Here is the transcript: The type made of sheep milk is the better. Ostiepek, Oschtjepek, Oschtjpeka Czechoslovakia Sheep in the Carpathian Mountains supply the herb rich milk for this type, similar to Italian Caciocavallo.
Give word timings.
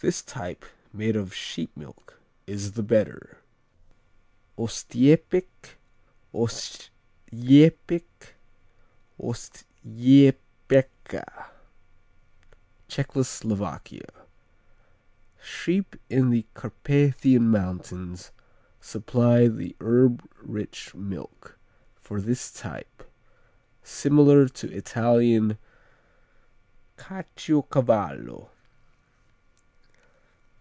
The 0.00 0.12
type 0.12 0.64
made 0.92 1.16
of 1.16 1.34
sheep 1.34 1.76
milk 1.76 2.20
is 2.46 2.74
the 2.74 2.84
better. 2.84 3.38
Ostiepek, 4.56 5.76
Oschtjepek, 6.32 8.04
Oschtjpeka 9.18 11.46
Czechoslovakia 12.86 14.06
Sheep 15.42 15.96
in 16.08 16.30
the 16.30 16.46
Carpathian 16.54 17.50
Mountains 17.50 18.30
supply 18.80 19.48
the 19.48 19.74
herb 19.80 20.22
rich 20.36 20.94
milk 20.94 21.58
for 21.96 22.20
this 22.20 22.52
type, 22.52 23.02
similar 23.82 24.46
to 24.46 24.70
Italian 24.72 25.58
Caciocavallo. 26.96 28.50